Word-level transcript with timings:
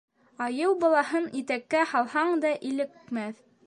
Айыу 0.45 0.71
балаһын 0.85 1.29
итәккә 1.43 1.87
һалһаң 1.95 2.37
да 2.47 2.59
илекмәҫ 2.73 3.51